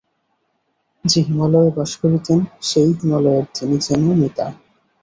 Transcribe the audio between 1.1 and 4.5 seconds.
হিমালয়ে বাস করিতেন সেই হিমালয়ের তিনি যেন মিতা।